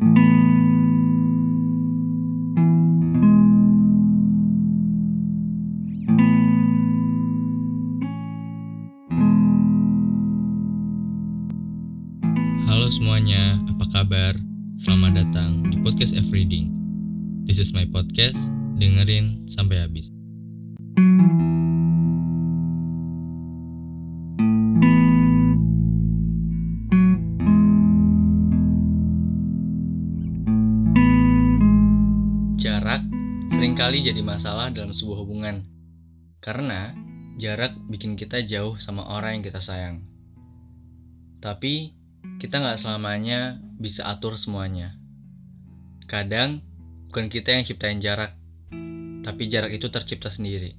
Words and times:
Halo 0.00 0.08
semuanya, 12.88 13.60
apa 13.68 13.84
kabar? 13.92 14.32
Selamat 14.80 15.20
datang 15.20 15.68
di 15.68 15.76
podcast 15.84 16.16
Reading. 16.32 16.72
This 17.44 17.60
is 17.60 17.76
my 17.76 17.84
podcast, 17.84 18.40
dengerin 18.80 19.52
sampai 19.52 19.84
habis. 19.84 20.08
Sering 33.90 34.06
kali 34.06 34.14
jadi 34.14 34.22
masalah 34.22 34.70
dalam 34.70 34.94
sebuah 34.94 35.18
hubungan. 35.26 35.66
Karena 36.38 36.94
jarak 37.42 37.74
bikin 37.90 38.14
kita 38.14 38.38
jauh 38.46 38.78
sama 38.78 39.02
orang 39.02 39.42
yang 39.42 39.44
kita 39.50 39.58
sayang. 39.58 40.06
Tapi 41.42 41.90
kita 42.38 42.62
nggak 42.62 42.78
selamanya 42.78 43.58
bisa 43.82 44.06
atur 44.06 44.38
semuanya. 44.38 44.94
Kadang 46.06 46.62
bukan 47.10 47.26
kita 47.26 47.50
yang 47.50 47.66
ciptain 47.66 47.98
jarak, 47.98 48.38
tapi 49.26 49.50
jarak 49.50 49.74
itu 49.74 49.90
tercipta 49.90 50.30
sendiri. 50.30 50.78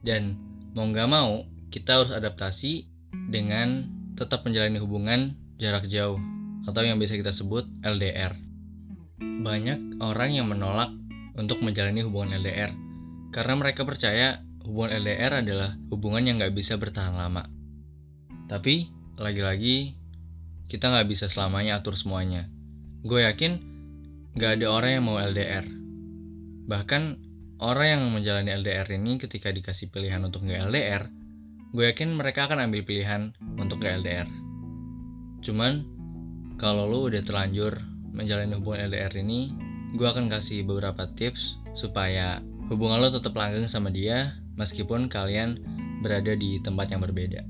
Dan 0.00 0.40
mau 0.72 0.88
nggak 0.88 1.08
mau, 1.12 1.44
kita 1.68 2.08
harus 2.08 2.12
adaptasi 2.16 2.88
dengan 3.28 3.84
tetap 4.16 4.48
menjalani 4.48 4.80
hubungan 4.80 5.36
jarak 5.60 5.84
jauh 5.92 6.16
atau 6.64 6.80
yang 6.88 6.96
bisa 6.96 7.20
kita 7.20 7.36
sebut 7.36 7.68
LDR. 7.84 8.32
Banyak 9.20 10.00
orang 10.00 10.32
yang 10.32 10.48
menolak 10.48 11.03
untuk 11.34 11.62
menjalani 11.62 12.06
hubungan 12.06 12.38
LDR 12.38 12.70
karena 13.34 13.54
mereka 13.58 13.82
percaya 13.82 14.38
hubungan 14.62 15.02
LDR 15.02 15.42
adalah 15.42 15.74
hubungan 15.90 16.22
yang 16.22 16.36
nggak 16.38 16.54
bisa 16.54 16.78
bertahan 16.78 17.18
lama. 17.18 17.50
Tapi 18.46 18.88
lagi-lagi 19.18 19.98
kita 20.70 20.90
nggak 20.90 21.08
bisa 21.10 21.26
selamanya 21.26 21.82
atur 21.82 21.98
semuanya. 21.98 22.48
Gue 23.04 23.26
yakin 23.26 23.60
nggak 24.38 24.62
ada 24.62 24.66
orang 24.70 24.90
yang 24.94 25.04
mau 25.04 25.18
LDR. 25.20 25.66
Bahkan 26.64 27.02
orang 27.60 27.86
yang 27.86 28.02
menjalani 28.14 28.50
LDR 28.54 28.88
ini 28.96 29.20
ketika 29.20 29.52
dikasih 29.52 29.92
pilihan 29.92 30.24
untuk 30.24 30.46
nggak 30.48 30.70
LDR, 30.70 31.02
gue 31.74 31.84
yakin 31.90 32.14
mereka 32.14 32.46
akan 32.48 32.70
ambil 32.70 32.86
pilihan 32.86 33.34
untuk 33.60 33.82
nggak 33.84 34.06
LDR. 34.06 34.28
Cuman 35.44 35.84
kalau 36.56 36.88
lo 36.88 37.10
udah 37.10 37.20
terlanjur 37.20 37.82
menjalani 38.14 38.56
hubungan 38.56 38.88
LDR 38.88 39.12
ini, 39.20 39.52
gue 39.94 40.06
akan 40.10 40.26
kasih 40.26 40.66
beberapa 40.66 41.06
tips 41.14 41.54
supaya 41.78 42.42
hubungan 42.66 42.98
lo 42.98 43.14
tetap 43.14 43.38
langgeng 43.38 43.70
sama 43.70 43.94
dia 43.94 44.34
meskipun 44.58 45.06
kalian 45.06 45.62
berada 46.02 46.34
di 46.34 46.58
tempat 46.58 46.90
yang 46.90 47.00
berbeda. 47.00 47.46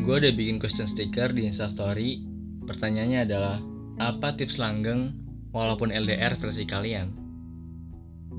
Gue 0.00 0.16
udah 0.24 0.32
bikin 0.32 0.56
question 0.56 0.88
sticker 0.88 1.28
di 1.28 1.44
Instastory. 1.44 2.24
Pertanyaannya 2.64 3.20
adalah, 3.28 3.56
apa 4.00 4.32
tips 4.32 4.56
langgeng 4.56 5.12
walaupun 5.52 5.92
LDR 5.92 6.40
versi 6.40 6.64
kalian? 6.64 7.12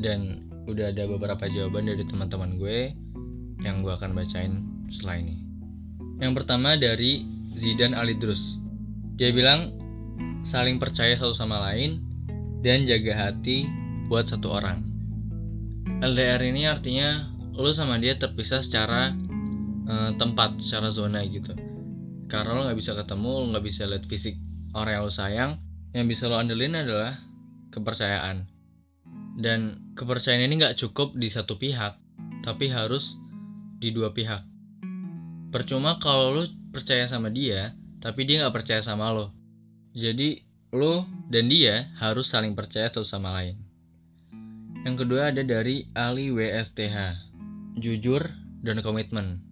Dan 0.02 0.50
udah 0.66 0.90
ada 0.90 1.06
beberapa 1.06 1.46
jawaban 1.46 1.86
dari 1.86 2.02
teman-teman 2.02 2.58
gue 2.58 2.96
yang 3.62 3.86
gue 3.86 3.94
akan 3.94 4.18
bacain 4.18 4.66
setelah 4.90 5.22
ini. 5.22 5.46
Yang 6.18 6.42
pertama 6.42 6.74
dari 6.80 7.22
Zidan 7.54 7.94
Alidrus. 7.94 8.58
Dia 9.22 9.30
bilang, 9.30 9.78
saling 10.42 10.82
percaya 10.82 11.14
satu 11.14 11.38
sama 11.38 11.62
lain 11.70 12.11
dan 12.62 12.86
jaga 12.86 13.30
hati 13.30 13.66
buat 14.06 14.30
satu 14.30 14.54
orang. 14.54 14.86
LDR 16.02 16.42
ini 16.46 16.66
artinya 16.70 17.30
lu 17.58 17.74
sama 17.74 17.98
dia 17.98 18.18
terpisah 18.18 18.62
secara 18.62 19.14
uh, 19.90 20.12
tempat 20.18 20.62
secara 20.62 20.94
zona 20.94 21.26
gitu. 21.26 21.54
Karena 22.30 22.58
lo 22.58 22.62
nggak 22.70 22.80
bisa 22.80 22.94
ketemu 22.98 23.32
lo 23.34 23.46
nggak 23.54 23.66
bisa 23.66 23.84
lihat 23.90 24.06
fisik 24.06 24.38
orang 24.78 25.02
yang 25.02 25.04
lo 25.06 25.14
sayang. 25.14 25.52
Yang 25.92 26.06
bisa 26.16 26.24
lo 26.32 26.40
andelin 26.40 26.78
adalah 26.78 27.18
kepercayaan. 27.74 28.48
Dan 29.36 29.94
kepercayaan 29.98 30.46
ini 30.46 30.62
nggak 30.62 30.78
cukup 30.80 31.18
di 31.18 31.28
satu 31.28 31.58
pihak 31.58 31.98
tapi 32.46 32.70
harus 32.70 33.18
di 33.82 33.90
dua 33.90 34.14
pihak. 34.14 34.46
Percuma 35.52 36.00
kalau 36.00 36.32
lo 36.32 36.44
percaya 36.72 37.10
sama 37.10 37.34
dia 37.34 37.74
tapi 38.00 38.26
dia 38.26 38.46
nggak 38.46 38.56
percaya 38.56 38.82
sama 38.82 39.12
lo. 39.12 39.34
Jadi 39.92 40.51
lo 40.72 41.08
dan 41.28 41.52
dia 41.52 41.92
harus 42.00 42.32
saling 42.32 42.56
percaya 42.56 42.88
satu 42.88 43.08
sama 43.08 43.36
lain 43.38 43.60
yang 44.88 44.98
kedua 44.98 45.30
ada 45.30 45.44
dari 45.46 45.88
Ali 45.94 46.32
WSTH 46.34 46.96
jujur 47.78 48.24
dan 48.66 48.82
komitmen 48.82 49.52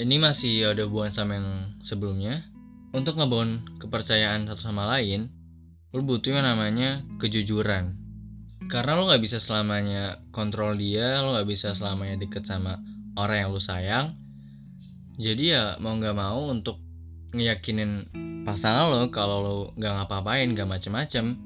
ini 0.00 0.16
masih 0.16 0.72
ada 0.72 0.88
hubungan 0.88 1.12
sama 1.12 1.36
yang 1.36 1.76
sebelumnya. 1.84 2.48
Untuk 2.96 3.20
ngebangun 3.20 3.68
kepercayaan 3.84 4.48
satu 4.48 4.72
sama 4.72 4.88
lain, 4.96 5.28
lo 5.92 6.00
butuh 6.00 6.40
yang 6.40 6.48
namanya 6.48 7.04
kejujuran. 7.20 8.00
Karena 8.72 8.96
lo 8.96 9.12
gak 9.12 9.20
bisa 9.20 9.36
selamanya 9.36 10.24
kontrol 10.32 10.72
dia, 10.80 11.20
lo 11.20 11.36
gak 11.36 11.44
bisa 11.44 11.76
selamanya 11.76 12.16
deket 12.16 12.48
sama 12.48 12.80
orang 13.20 13.44
yang 13.44 13.50
lo 13.52 13.60
sayang. 13.60 14.16
Jadi 15.20 15.52
ya 15.52 15.76
mau 15.84 15.92
gak 16.00 16.16
mau 16.16 16.48
untuk 16.48 16.80
ngeyakinin 17.36 18.08
pasangan 18.50 18.90
lo 18.90 19.06
kalau 19.14 19.38
lo 19.38 19.56
gak 19.78 19.94
ngapa-ngapain, 19.94 20.58
gak 20.58 20.66
macem-macem, 20.66 21.38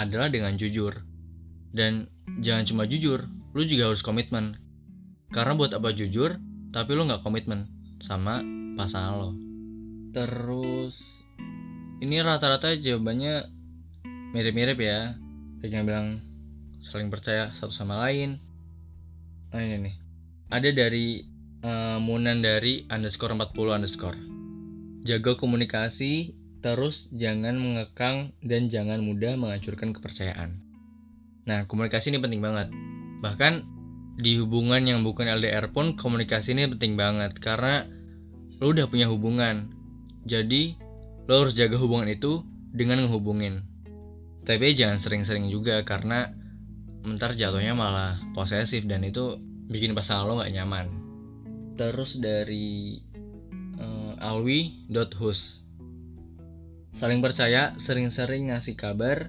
adalah 0.00 0.32
dengan 0.32 0.56
jujur. 0.56 1.04
Dan 1.76 2.08
jangan 2.40 2.64
cuma 2.64 2.88
jujur, 2.88 3.28
lo 3.28 3.62
juga 3.68 3.92
harus 3.92 4.00
komitmen. 4.00 4.56
Karena 5.28 5.52
buat 5.52 5.76
apa 5.76 5.92
jujur, 5.92 6.40
tapi 6.72 6.96
lo 6.96 7.04
gak 7.04 7.20
komitmen 7.20 7.68
sama 8.00 8.40
pasangan 8.72 9.20
lo. 9.20 9.30
Terus 10.16 10.96
ini 12.00 12.24
rata-rata 12.24 12.72
jawabannya 12.72 13.52
mirip-mirip 14.32 14.80
ya. 14.80 15.12
Kayak 15.60 15.72
yang 15.76 15.84
bilang 15.84 16.08
saling 16.80 17.12
percaya 17.12 17.52
satu 17.52 17.68
sama 17.68 18.00
lain. 18.08 18.40
Nah 19.52 19.60
ini 19.60 19.92
nih. 19.92 19.96
Ada 20.48 20.72
dari 20.72 21.20
uh, 21.60 22.00
Munan 22.00 22.40
dari 22.40 22.88
underscore 22.88 23.36
40 23.36 23.76
underscore. 23.76 24.16
Jaga 25.04 25.36
komunikasi 25.36 26.45
terus 26.66 27.06
jangan 27.14 27.54
mengekang 27.54 28.34
dan 28.42 28.66
jangan 28.66 28.98
mudah 28.98 29.38
menghancurkan 29.38 29.94
kepercayaan 29.94 30.58
nah 31.46 31.62
komunikasi 31.70 32.10
ini 32.10 32.18
penting 32.18 32.42
banget 32.42 32.74
bahkan 33.22 33.62
di 34.16 34.40
hubungan 34.40 34.80
yang 34.80 35.04
bukan 35.04 35.28
LDR 35.28 35.68
pun 35.70 35.92
komunikasi 35.92 36.56
ini 36.56 36.64
penting 36.72 36.96
banget 36.96 37.36
karena 37.36 37.84
lo 38.60 38.72
udah 38.72 38.88
punya 38.88 39.12
hubungan. 39.12 39.68
Jadi 40.24 40.74
lo 41.28 41.44
harus 41.44 41.52
jaga 41.52 41.76
hubungan 41.76 42.08
itu 42.08 42.40
dengan 42.72 43.04
ngehubungin. 43.04 43.60
Tapi 44.48 44.72
jangan 44.72 44.96
sering-sering 44.96 45.52
juga 45.52 45.84
karena 45.84 46.32
mentar 47.04 47.36
jatuhnya 47.36 47.76
malah 47.76 48.18
posesif 48.32 48.88
dan 48.88 49.04
itu 49.04 49.38
bikin 49.68 49.92
pasangan 49.92 50.24
lo 50.26 50.40
nggak 50.40 50.54
nyaman. 50.56 50.86
Terus 51.76 52.16
dari 52.16 52.96
uh, 53.76 54.16
alwi.hus 54.16 55.65
Saling 56.96 57.20
percaya, 57.20 57.76
sering-sering 57.76 58.48
ngasih 58.48 58.72
kabar. 58.72 59.28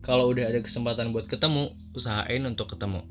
Kalau 0.00 0.32
udah 0.32 0.48
ada 0.48 0.64
kesempatan 0.64 1.12
buat 1.12 1.28
ketemu, 1.28 1.76
usahain 1.92 2.40
untuk 2.48 2.72
ketemu. 2.72 3.04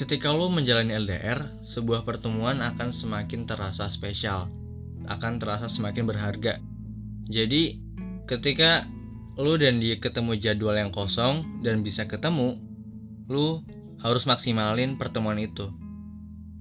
Ketika 0.00 0.32
lo 0.32 0.48
menjalani 0.48 0.96
LDR, 0.96 1.60
sebuah 1.60 2.08
pertemuan 2.08 2.64
akan 2.64 2.88
semakin 2.88 3.44
terasa 3.44 3.92
spesial, 3.92 4.48
akan 5.04 5.36
terasa 5.36 5.68
semakin 5.68 6.08
berharga. 6.08 6.64
Jadi, 7.28 7.76
ketika 8.24 8.88
lo 9.36 9.60
dan 9.60 9.84
dia 9.84 10.00
ketemu 10.00 10.40
jadwal 10.40 10.80
yang 10.80 10.88
kosong 10.88 11.60
dan 11.60 11.84
bisa 11.84 12.08
ketemu, 12.08 12.56
lo 13.28 13.60
harus 14.00 14.24
maksimalin 14.24 14.96
pertemuan 14.96 15.36
itu. 15.36 15.68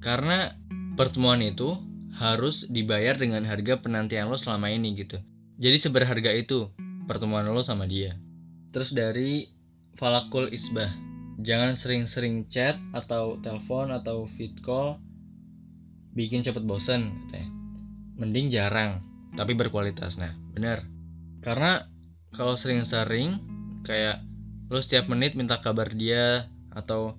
Karena 0.04 0.60
pertemuan 1.00 1.40
itu 1.40 1.80
harus 2.20 2.68
dibayar 2.68 3.16
dengan 3.16 3.48
harga 3.48 3.80
penantian 3.80 4.28
lo 4.28 4.36
selama 4.36 4.68
ini 4.68 5.00
gitu. 5.00 5.24
Jadi 5.60 5.76
seberharga 5.76 6.32
itu 6.32 6.72
pertemuan 7.04 7.44
lo 7.44 7.60
sama 7.60 7.84
dia. 7.84 8.16
Terus 8.72 8.96
dari 8.96 9.52
Falakul 10.00 10.48
Isbah 10.56 10.88
jangan 11.40 11.76
sering-sering 11.76 12.48
chat 12.48 12.80
atau 12.96 13.40
telepon 13.44 13.92
atau 13.92 14.28
feed 14.36 14.60
call 14.64 15.00
bikin 16.12 16.44
cepet 16.44 16.64
bosen 16.68 17.16
katanya. 17.28 17.50
mending 18.20 18.52
jarang 18.52 19.00
tapi 19.40 19.56
berkualitas 19.56 20.20
nah 20.20 20.36
bener 20.52 20.84
karena 21.40 21.88
kalau 22.36 22.60
sering-sering 22.60 23.40
kayak 23.88 24.20
lo 24.68 24.84
setiap 24.84 25.08
menit 25.08 25.40
minta 25.40 25.64
kabar 25.64 25.88
dia 25.96 26.52
atau 26.76 27.16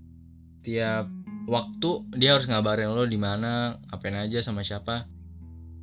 tiap 0.60 1.08
waktu 1.48 1.90
dia 2.20 2.36
harus 2.36 2.44
ngabarin 2.44 2.92
lo 2.92 3.08
di 3.08 3.16
mana 3.16 3.80
ngapain 3.88 4.20
aja 4.20 4.44
sama 4.44 4.60
siapa 4.60 5.08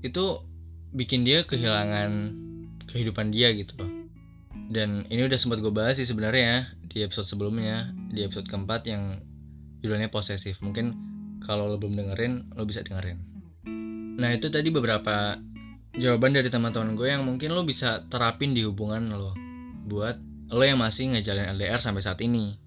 itu 0.06 0.45
bikin 0.94 1.25
dia 1.25 1.42
kehilangan 1.44 2.38
kehidupan 2.88 3.31
dia 3.36 3.51
gitu 3.54 3.75
loh 3.80 3.92
Dan 4.68 5.07
ini 5.07 5.28
udah 5.28 5.39
sempat 5.39 5.63
gue 5.63 5.72
bahas 5.72 5.95
sih 5.95 6.07
sebenarnya 6.07 6.75
di 6.92 7.06
episode 7.06 7.30
sebelumnya, 7.30 7.94
di 8.12 8.25
episode 8.25 8.50
keempat 8.51 8.84
yang 8.89 9.22
judulnya 9.80 10.12
posesif. 10.12 10.60
Mungkin 10.60 10.92
kalau 11.45 11.72
lo 11.72 11.80
belum 11.80 11.95
dengerin, 11.95 12.51
lo 12.57 12.68
bisa 12.68 12.84
dengerin. 12.84 13.22
Nah 14.18 14.34
itu 14.34 14.50
tadi 14.50 14.68
beberapa 14.74 15.38
jawaban 15.95 16.36
dari 16.36 16.50
teman-teman 16.51 16.98
gue 16.98 17.07
yang 17.07 17.24
mungkin 17.24 17.54
lo 17.54 17.63
bisa 17.63 18.06
terapin 18.10 18.51
di 18.51 18.66
hubungan 18.66 19.13
lo 19.13 19.31
buat 19.88 20.19
lo 20.51 20.63
yang 20.63 20.81
masih 20.81 21.16
ngejalin 21.16 21.54
LDR 21.56 21.80
sampai 21.80 22.04
saat 22.04 22.19
ini. 22.19 22.57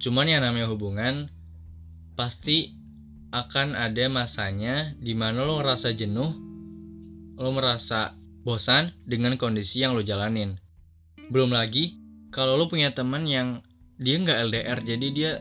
Cuman 0.00 0.26
yang 0.26 0.42
namanya 0.42 0.72
hubungan 0.72 1.28
pasti 2.16 2.74
akan 3.30 3.78
ada 3.78 4.10
masanya 4.10 4.96
di 4.98 5.14
mana 5.14 5.46
lo 5.46 5.60
ngerasa 5.62 5.94
jenuh, 5.94 6.32
lo 7.38 7.50
merasa 7.54 8.19
bosan 8.42 8.96
dengan 9.04 9.36
kondisi 9.36 9.84
yang 9.84 9.92
lo 9.96 10.02
jalanin. 10.04 10.56
Belum 11.28 11.52
lagi 11.52 12.00
kalau 12.30 12.54
lo 12.54 12.70
punya 12.70 12.94
teman 12.94 13.26
yang 13.26 13.60
dia 14.00 14.16
nggak 14.16 14.38
LDR, 14.48 14.78
jadi 14.80 15.06
dia 15.12 15.32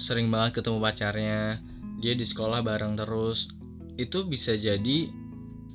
sering 0.00 0.32
banget 0.32 0.60
ketemu 0.60 0.78
pacarnya, 0.82 1.60
dia 2.00 2.12
di 2.16 2.24
sekolah 2.24 2.64
bareng 2.64 2.96
terus, 2.98 3.52
itu 4.00 4.24
bisa 4.26 4.56
jadi 4.56 5.12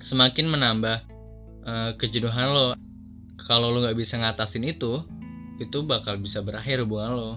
semakin 0.02 0.50
menambah 0.50 0.98
uh, 1.64 1.92
kejenuhan 1.96 2.50
lo. 2.52 2.68
Kalau 3.46 3.70
lo 3.70 3.86
nggak 3.86 3.96
bisa 3.96 4.18
ngatasin 4.18 4.66
itu, 4.66 5.06
itu 5.62 5.86
bakal 5.86 6.18
bisa 6.18 6.42
berakhir 6.42 6.84
hubungan 6.84 7.14
lo. 7.14 7.32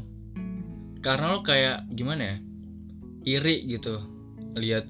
Karena 1.04 1.36
lo 1.36 1.44
kayak 1.44 1.86
gimana 1.94 2.22
ya? 2.24 2.36
Iri 3.38 3.68
gitu. 3.68 4.02
Lihat 4.56 4.88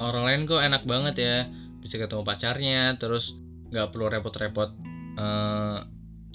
orang 0.00 0.24
lain 0.24 0.40
kok 0.48 0.64
enak 0.64 0.82
banget 0.88 1.14
ya, 1.20 1.36
bisa 1.84 2.00
ketemu 2.00 2.24
pacarnya, 2.24 2.96
terus 2.96 3.36
nggak 3.70 3.88
perlu 3.92 4.06
repot-repot 4.10 4.70
uh, 5.16 5.84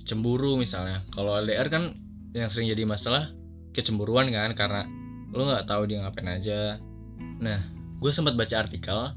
cemburu 0.08 0.58
misalnya. 0.58 1.06
Kalau 1.14 1.38
LDR 1.38 1.68
kan 1.70 1.94
yang 2.34 2.50
sering 2.50 2.70
jadi 2.70 2.86
masalah 2.86 3.34
kecemburuan 3.74 4.30
kan 4.34 4.54
karena 4.54 4.86
lo 5.34 5.46
nggak 5.46 5.70
tahu 5.70 5.86
dia 5.90 6.02
ngapain 6.02 6.30
aja. 6.30 6.78
Nah 7.42 7.60
gue 8.00 8.12
sempat 8.14 8.34
baca 8.40 8.56
artikel 8.56 9.14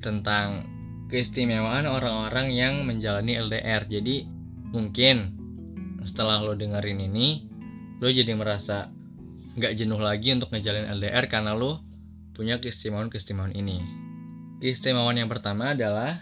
tentang 0.00 0.66
keistimewaan 1.08 1.86
orang-orang 1.86 2.50
yang 2.50 2.74
menjalani 2.88 3.36
LDR 3.38 3.86
jadi 3.86 4.24
mungkin 4.72 5.36
setelah 6.04 6.42
lo 6.42 6.56
dengerin 6.56 7.00
ini 7.00 7.46
lo 8.02 8.10
jadi 8.10 8.34
merasa 8.36 8.90
nggak 9.54 9.72
jenuh 9.78 10.00
lagi 10.02 10.34
untuk 10.34 10.50
ngejalin 10.50 10.90
LDR 10.98 11.30
karena 11.30 11.54
lo 11.54 11.80
punya 12.34 12.58
keistimewaan-keistimewaan 12.58 13.54
ini. 13.54 13.78
Keistimewaan 14.58 15.14
yang 15.14 15.30
pertama 15.30 15.72
adalah 15.72 16.18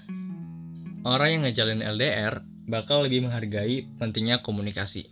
orang 1.02 1.28
yang 1.38 1.42
ngejalin 1.46 1.82
LDR 1.82 2.42
bakal 2.70 3.06
lebih 3.06 3.26
menghargai 3.26 3.86
pentingnya 3.98 4.40
komunikasi. 4.40 5.10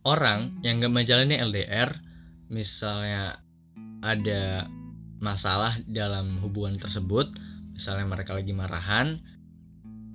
Orang 0.00 0.64
yang 0.64 0.80
gak 0.80 0.92
menjalani 0.92 1.36
LDR, 1.36 1.92
misalnya 2.48 3.44
ada 4.00 4.64
masalah 5.20 5.76
dalam 5.84 6.40
hubungan 6.40 6.80
tersebut, 6.80 7.28
misalnya 7.76 8.08
mereka 8.08 8.32
lagi 8.32 8.56
marahan, 8.56 9.20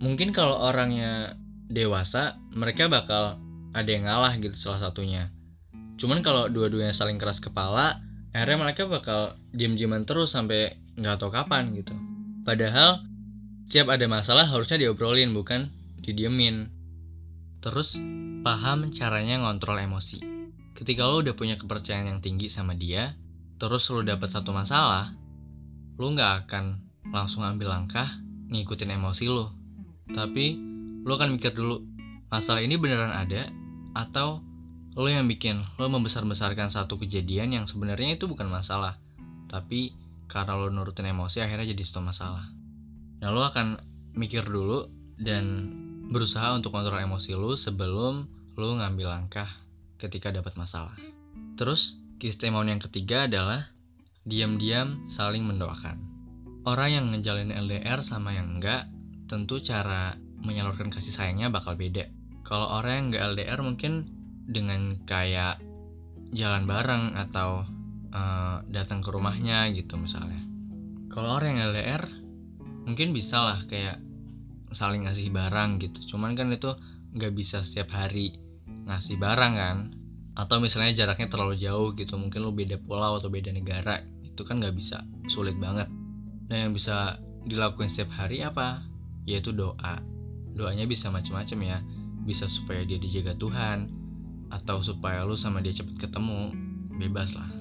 mungkin 0.02 0.34
kalau 0.34 0.58
orangnya 0.66 1.38
dewasa, 1.70 2.42
mereka 2.50 2.90
bakal 2.90 3.38
ada 3.78 3.90
yang 3.90 4.10
ngalah 4.10 4.34
gitu 4.42 4.58
salah 4.58 4.90
satunya. 4.90 5.30
Cuman 6.02 6.26
kalau 6.26 6.50
dua-duanya 6.50 6.92
saling 6.98 7.22
keras 7.22 7.38
kepala, 7.38 8.02
akhirnya 8.34 8.58
mereka 8.58 8.90
bakal 8.90 9.38
diem-dieman 9.54 10.04
terus 10.10 10.34
sampai 10.34 10.76
nggak 10.98 11.22
tahu 11.22 11.30
kapan 11.30 11.78
gitu. 11.78 11.94
Padahal 12.42 13.06
setiap 13.66 13.98
ada 13.98 14.06
masalah 14.06 14.46
harusnya 14.46 14.78
diobrolin 14.78 15.34
bukan 15.34 15.74
didiemin. 15.98 16.70
Terus 17.66 17.98
paham 18.46 18.94
caranya 18.94 19.42
ngontrol 19.42 19.82
emosi. 19.82 20.22
Ketika 20.78 21.10
lo 21.10 21.26
udah 21.26 21.34
punya 21.34 21.58
kepercayaan 21.58 22.06
yang 22.06 22.20
tinggi 22.22 22.46
sama 22.46 22.78
dia, 22.78 23.18
terus 23.58 23.90
lo 23.90 24.06
dapet 24.06 24.30
satu 24.30 24.54
masalah, 24.54 25.18
lo 25.98 26.06
nggak 26.14 26.46
akan 26.46 26.78
langsung 27.10 27.42
ambil 27.42 27.74
langkah 27.74 28.06
ngikutin 28.54 29.02
emosi 29.02 29.26
lo. 29.34 29.50
Tapi 30.14 30.62
lo 31.02 31.18
akan 31.18 31.34
mikir 31.34 31.58
dulu, 31.58 31.82
masalah 32.30 32.62
ini 32.62 32.78
beneran 32.78 33.18
ada 33.18 33.50
atau 33.98 34.46
lo 34.94 35.10
yang 35.10 35.26
bikin 35.26 35.66
lo 35.82 35.90
membesar-besarkan 35.90 36.70
satu 36.70 37.02
kejadian 37.02 37.58
yang 37.58 37.66
sebenarnya 37.66 38.14
itu 38.14 38.30
bukan 38.30 38.46
masalah, 38.46 39.02
tapi 39.50 39.98
karena 40.30 40.54
lo 40.54 40.70
nurutin 40.70 41.10
emosi 41.10 41.42
akhirnya 41.42 41.74
jadi 41.74 41.82
satu 41.82 42.06
masalah. 42.06 42.46
Nah 43.24 43.30
lo 43.32 43.44
akan 43.48 43.80
mikir 44.16 44.48
dulu 44.48 44.88
dan 45.20 45.72
berusaha 46.10 46.54
untuk 46.56 46.72
kontrol 46.76 47.02
emosi 47.02 47.34
lu 47.34 47.58
sebelum 47.58 48.28
lu 48.56 48.70
ngambil 48.80 49.08
langkah 49.12 49.50
ketika 50.00 50.32
dapat 50.32 50.56
masalah. 50.56 50.96
Terus, 51.56 51.96
keistimewaan 52.20 52.72
yang 52.72 52.84
ketiga 52.84 53.28
adalah 53.28 53.68
diam-diam 54.28 55.08
saling 55.08 55.44
mendoakan. 55.44 56.00
Orang 56.66 56.90
yang 56.92 57.06
ngejalin 57.14 57.54
LDR 57.54 58.02
sama 58.02 58.34
yang 58.34 58.58
enggak, 58.58 58.90
tentu 59.30 59.62
cara 59.62 60.18
menyalurkan 60.42 60.90
kasih 60.90 61.14
sayangnya 61.14 61.54
bakal 61.54 61.78
beda. 61.78 62.10
Kalau 62.46 62.70
orang 62.70 62.92
yang 62.96 63.06
enggak 63.12 63.24
LDR 63.36 63.60
mungkin 63.62 63.94
dengan 64.46 65.02
kayak 65.06 65.62
jalan 66.34 66.66
bareng 66.66 67.18
atau 67.18 67.66
uh, 68.14 68.62
datang 68.70 69.02
ke 69.02 69.10
rumahnya 69.14 69.70
gitu 69.74 69.98
misalnya. 69.98 70.42
Kalau 71.10 71.38
orang 71.38 71.56
yang 71.58 71.72
LDR 71.72 72.04
mungkin 72.86 73.12
bisa 73.12 73.42
lah 73.42 73.60
kayak 73.66 74.00
saling 74.72 75.10
ngasih 75.10 75.34
barang 75.34 75.82
gitu. 75.82 76.16
Cuman 76.16 76.38
kan 76.38 76.54
itu 76.54 76.74
nggak 77.18 77.34
bisa 77.34 77.66
setiap 77.66 77.92
hari 77.94 78.38
ngasih 78.88 79.18
barang 79.18 79.54
kan. 79.58 79.78
Atau 80.36 80.60
misalnya 80.60 80.92
jaraknya 80.94 81.32
terlalu 81.32 81.56
jauh 81.58 81.96
gitu 81.96 82.20
mungkin 82.20 82.44
lo 82.46 82.52
beda 82.52 82.78
pulau 82.84 83.18
atau 83.18 83.32
beda 83.32 83.56
negara 83.56 84.04
itu 84.22 84.42
kan 84.44 84.60
nggak 84.60 84.76
bisa 84.76 85.02
sulit 85.32 85.56
banget. 85.58 85.88
Nah 86.52 86.58
yang 86.60 86.76
bisa 86.76 87.18
dilakukan 87.48 87.88
setiap 87.88 88.14
hari 88.14 88.44
apa? 88.44 88.84
Yaitu 89.26 89.56
doa. 89.56 90.04
Doanya 90.54 90.86
bisa 90.86 91.08
macam-macam 91.10 91.60
ya. 91.64 91.78
Bisa 92.28 92.46
supaya 92.52 92.84
dia 92.84 93.00
dijaga 93.00 93.34
Tuhan 93.40 93.90
atau 94.54 94.84
supaya 94.84 95.26
lo 95.26 95.40
sama 95.40 95.64
dia 95.64 95.74
cepet 95.74 95.98
ketemu. 95.98 96.52
Bebas 96.96 97.36
lah. 97.36 97.52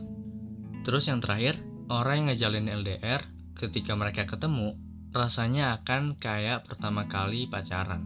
Terus 0.83 1.09
yang 1.09 1.19
terakhir 1.19 1.59
orang 1.89 2.23
yang 2.23 2.27
ngejalin 2.35 2.67
LDR 2.71 3.23
ketika 3.55 3.95
mereka 3.95 4.27
ketemu 4.27 4.75
rasanya 5.15 5.79
akan 5.81 6.19
kayak 6.19 6.67
pertama 6.67 7.07
kali 7.07 7.47
pacaran. 7.47 8.03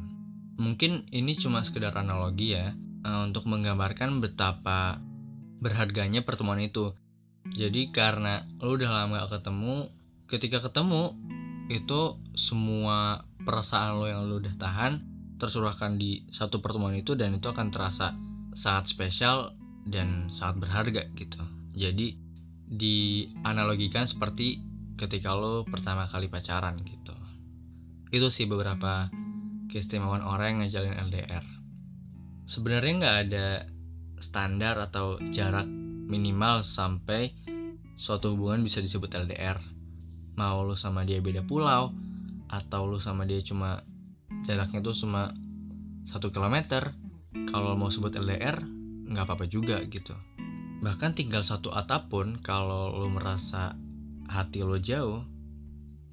Mungkin 0.61 1.09
ini 1.09 1.33
cuma 1.33 1.65
sekedar 1.65 1.97
analogi 1.97 2.53
ya, 2.53 2.77
eh, 2.77 3.21
untuk 3.25 3.49
menggambarkan 3.49 4.21
betapa 4.21 5.01
berharganya 5.59 6.23
pertemuan 6.23 6.61
itu. 6.61 6.93
Jadi 7.49 7.89
karena 7.91 8.45
lo 8.61 8.77
udah 8.77 8.91
lama 8.93 9.25
gak 9.25 9.41
ketemu, 9.41 9.89
ketika 10.29 10.61
ketemu 10.61 11.17
itu 11.73 12.21
semua 12.37 13.25
perasaan 13.41 13.97
lo 13.97 14.07
yang 14.07 14.29
lo 14.29 14.37
udah 14.45 14.55
tahan 14.61 15.01
tersurahkan 15.41 15.97
di 15.97 16.29
satu 16.29 16.61
pertemuan 16.61 16.99
itu 16.99 17.17
dan 17.17 17.39
itu 17.39 17.49
akan 17.49 17.73
terasa 17.73 18.13
sangat 18.53 18.91
spesial 18.91 19.55
dan 19.89 20.29
sangat 20.29 20.69
berharga 20.69 21.03
gitu. 21.17 21.41
Jadi 21.73 22.19
dianalogikan 22.69 24.05
seperti 24.05 24.61
ketika 24.99 25.33
lo 25.39 25.63
pertama 25.63 26.11
kali 26.11 26.27
pacaran 26.27 26.83
gitu. 26.83 27.15
Itu 28.11 28.29
sih 28.35 28.51
beberapa 28.51 29.09
keistimewaan 29.71 30.27
orang 30.27 30.59
yang 30.59 30.59
ngejalin 30.67 30.99
LDR 31.09 31.59
sebenarnya 32.49 32.93
nggak 32.97 33.19
ada 33.29 33.49
standar 34.19 34.81
atau 34.81 35.21
jarak 35.29 35.69
minimal 36.09 36.65
sampai 36.65 37.37
suatu 38.01 38.33
hubungan 38.33 38.65
bisa 38.65 38.81
disebut 38.81 39.13
LDR 39.13 39.61
mau 40.41 40.65
lo 40.65 40.73
sama 40.73 41.05
dia 41.05 41.21
beda 41.21 41.45
pulau 41.45 41.93
atau 42.49 42.89
lo 42.89 42.97
sama 42.97 43.29
dia 43.29 43.45
cuma 43.45 43.85
jaraknya 44.49 44.81
tuh 44.81 44.97
cuma 44.97 45.37
satu 46.09 46.33
kilometer 46.33 46.97
kalau 47.53 47.77
mau 47.77 47.93
sebut 47.93 48.17
LDR 48.17 48.65
nggak 49.09 49.25
apa-apa 49.25 49.45
juga 49.49 49.85
gitu. 49.89 50.17
Bahkan 50.81 51.17
tinggal 51.17 51.45
satu 51.45 51.69
atap 51.73 52.09
pun 52.09 52.41
kalau 52.41 52.93
lo 52.97 53.09
merasa 53.13 53.77
hati 54.29 54.61
lo 54.61 54.77
jauh 54.77 55.25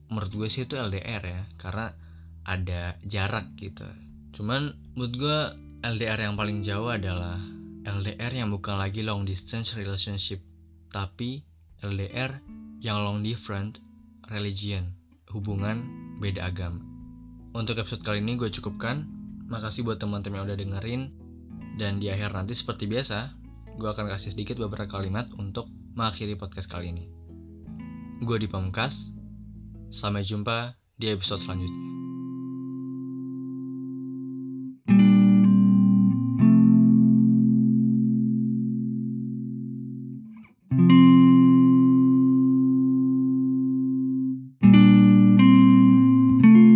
menurut 0.09 0.31
gue 0.31 0.47
sih 0.49 0.63
itu 0.65 0.77
LDR 0.77 1.23
ya 1.23 1.41
karena 1.57 1.91
ada 2.45 2.95
jarak 3.03 3.57
gitu. 3.57 3.85
Cuman 4.37 4.77
menurut 4.93 5.13
gue 5.17 5.39
LDR 5.81 6.29
yang 6.29 6.37
paling 6.37 6.61
jauh 6.61 6.89
adalah 6.93 7.41
LDR 7.85 8.33
yang 8.33 8.49
bukan 8.53 8.77
lagi 8.77 9.01
long 9.01 9.25
distance 9.25 9.73
relationship 9.73 10.41
tapi 10.93 11.45
LDR 11.81 12.41
yang 12.81 13.01
long 13.01 13.25
different 13.25 13.81
religion 14.29 14.93
hubungan 15.33 15.85
beda 16.21 16.47
agama. 16.49 16.81
Untuk 17.55 17.81
episode 17.81 18.03
kali 18.05 18.21
ini 18.21 18.37
gue 18.39 18.51
cukupkan. 18.51 19.07
Makasih 19.45 19.85
buat 19.85 20.01
teman-teman 20.01 20.41
yang 20.41 20.45
udah 20.49 20.57
dengerin. 20.57 21.01
Dan 21.77 22.01
di 22.01 22.09
akhir 22.09 22.33
nanti 22.33 22.57
seperti 22.57 22.89
biasa 22.89 23.35
gue 23.75 23.89
akan 23.91 24.07
kasih 24.07 24.31
sedikit 24.31 24.55
beberapa 24.55 24.87
kalimat 24.87 25.27
untuk 25.35 25.67
mengakhiri 25.99 26.39
podcast 26.39 26.71
kali 26.71 26.95
ini 26.95 27.24
Gue 28.23 28.39
di 28.39 28.47
Pamungkas. 28.47 29.11
Sampai 29.91 30.23
jumpa 30.23 30.71
di 30.95 31.11
episode 31.11 31.43
selanjutnya. 31.43 31.83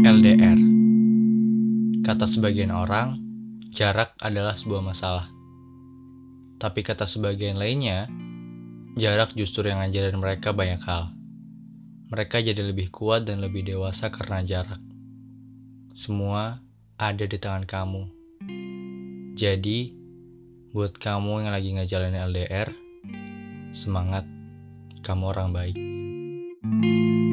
LDR. 0.03 0.59
Kata 2.03 2.27
sebagian 2.27 2.75
orang, 2.75 3.15
jarak 3.71 4.11
adalah 4.19 4.59
sebuah 4.59 4.83
masalah. 4.83 5.31
Tapi 6.59 6.83
kata 6.83 7.07
sebagian 7.07 7.55
lainnya, 7.55 8.11
jarak 8.99 9.31
justru 9.39 9.71
yang 9.71 9.79
ngajarin 9.79 10.19
mereka 10.19 10.51
banyak 10.51 10.83
hal. 10.83 11.18
Mereka 12.09 12.41
jadi 12.41 12.65
lebih 12.65 12.89
kuat 12.89 13.29
dan 13.29 13.37
lebih 13.37 13.61
dewasa 13.69 14.09
karena 14.09 14.41
jarak. 14.41 14.81
Semua 15.93 16.57
ada 16.97 17.21
di 17.21 17.37
tangan 17.37 17.69
kamu. 17.69 18.03
Jadi, 19.37 19.93
buat 20.73 20.97
kamu 20.97 21.45
yang 21.45 21.53
lagi 21.53 21.69
ngejalanin 21.77 22.25
LDR, 22.33 22.69
semangat, 23.77 24.25
kamu 25.05 25.23
orang 25.37 25.49
baik. 25.53 25.77
thank 26.59 26.83
you 26.83 27.28